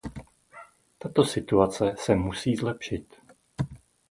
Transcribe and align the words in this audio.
Tato 0.99 1.23
situace 1.23 1.95
se 1.97 2.15
musí 2.15 2.55
lepšit. 2.57 3.15